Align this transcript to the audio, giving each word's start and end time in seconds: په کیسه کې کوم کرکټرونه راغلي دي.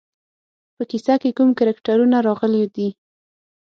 په 0.75 0.83
کیسه 0.89 1.13
کې 1.21 1.35
کوم 1.37 1.49
کرکټرونه 1.59 2.17
راغلي 2.27 2.63
دي. 2.75 2.89